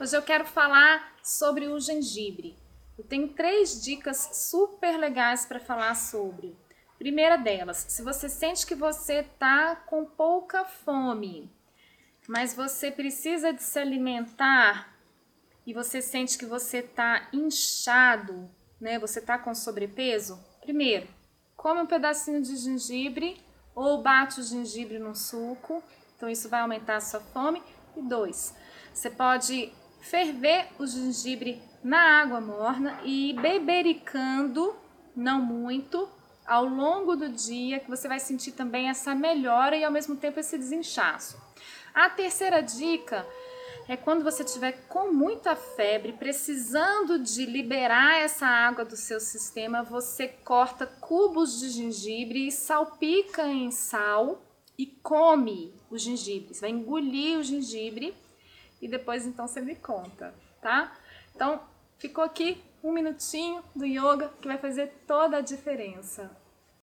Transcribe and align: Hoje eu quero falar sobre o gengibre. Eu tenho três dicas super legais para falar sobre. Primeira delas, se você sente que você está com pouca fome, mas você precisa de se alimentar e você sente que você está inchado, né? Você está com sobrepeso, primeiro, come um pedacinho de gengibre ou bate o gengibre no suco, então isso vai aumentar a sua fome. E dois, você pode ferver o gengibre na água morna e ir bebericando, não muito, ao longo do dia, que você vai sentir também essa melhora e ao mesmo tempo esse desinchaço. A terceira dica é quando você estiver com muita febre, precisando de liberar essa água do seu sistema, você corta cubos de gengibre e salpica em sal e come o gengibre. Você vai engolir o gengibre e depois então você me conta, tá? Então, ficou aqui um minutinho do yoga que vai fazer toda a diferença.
Hoje 0.00 0.16
eu 0.16 0.22
quero 0.22 0.44
falar 0.44 1.14
sobre 1.22 1.68
o 1.68 1.78
gengibre. 1.78 2.56
Eu 2.98 3.04
tenho 3.04 3.28
três 3.28 3.80
dicas 3.80 4.28
super 4.32 4.98
legais 4.98 5.46
para 5.46 5.60
falar 5.60 5.94
sobre. 5.94 6.56
Primeira 6.98 7.36
delas, 7.36 7.86
se 7.88 8.02
você 8.02 8.28
sente 8.28 8.66
que 8.66 8.74
você 8.74 9.20
está 9.20 9.76
com 9.76 10.04
pouca 10.04 10.64
fome, 10.64 11.48
mas 12.26 12.54
você 12.54 12.90
precisa 12.90 13.52
de 13.52 13.62
se 13.62 13.78
alimentar 13.78 14.92
e 15.64 15.72
você 15.72 16.02
sente 16.02 16.36
que 16.36 16.44
você 16.44 16.78
está 16.78 17.28
inchado, 17.32 18.50
né? 18.80 18.98
Você 18.98 19.20
está 19.20 19.38
com 19.38 19.54
sobrepeso, 19.54 20.44
primeiro, 20.60 21.06
come 21.56 21.80
um 21.80 21.86
pedacinho 21.86 22.42
de 22.42 22.56
gengibre 22.56 23.40
ou 23.76 24.02
bate 24.02 24.40
o 24.40 24.42
gengibre 24.42 24.98
no 24.98 25.14
suco, 25.14 25.80
então 26.16 26.28
isso 26.28 26.48
vai 26.48 26.60
aumentar 26.60 26.96
a 26.96 27.00
sua 27.00 27.20
fome. 27.20 27.62
E 27.96 28.02
dois, 28.02 28.54
você 28.92 29.08
pode 29.08 29.72
ferver 30.04 30.66
o 30.78 30.86
gengibre 30.86 31.62
na 31.82 32.20
água 32.20 32.40
morna 32.40 33.00
e 33.04 33.30
ir 33.30 33.40
bebericando, 33.40 34.76
não 35.16 35.40
muito, 35.40 36.08
ao 36.46 36.66
longo 36.66 37.16
do 37.16 37.28
dia, 37.28 37.80
que 37.80 37.88
você 37.88 38.06
vai 38.06 38.20
sentir 38.20 38.52
também 38.52 38.90
essa 38.90 39.14
melhora 39.14 39.76
e 39.76 39.82
ao 39.82 39.90
mesmo 39.90 40.14
tempo 40.14 40.38
esse 40.38 40.58
desinchaço. 40.58 41.40
A 41.94 42.10
terceira 42.10 42.60
dica 42.60 43.26
é 43.88 43.96
quando 43.96 44.22
você 44.22 44.42
estiver 44.42 44.72
com 44.88 45.10
muita 45.10 45.56
febre, 45.56 46.12
precisando 46.12 47.18
de 47.18 47.46
liberar 47.46 48.18
essa 48.18 48.46
água 48.46 48.84
do 48.84 48.96
seu 48.96 49.18
sistema, 49.18 49.82
você 49.82 50.28
corta 50.28 50.86
cubos 50.86 51.60
de 51.60 51.70
gengibre 51.70 52.46
e 52.46 52.52
salpica 52.52 53.46
em 53.46 53.70
sal 53.70 54.42
e 54.78 54.86
come 54.86 55.74
o 55.90 55.96
gengibre. 55.96 56.52
Você 56.52 56.60
vai 56.60 56.70
engolir 56.70 57.38
o 57.38 57.42
gengibre 57.42 58.14
e 58.84 58.88
depois 58.88 59.26
então 59.26 59.48
você 59.48 59.62
me 59.62 59.74
conta, 59.74 60.34
tá? 60.60 60.92
Então, 61.34 61.58
ficou 61.96 62.22
aqui 62.22 62.62
um 62.82 62.92
minutinho 62.92 63.64
do 63.74 63.86
yoga 63.86 64.30
que 64.42 64.46
vai 64.46 64.58
fazer 64.58 64.92
toda 65.06 65.38
a 65.38 65.40
diferença. 65.40 66.30